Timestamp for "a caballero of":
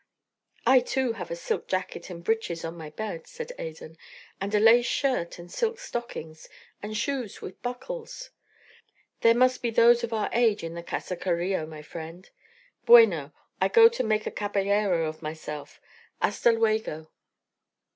14.25-15.21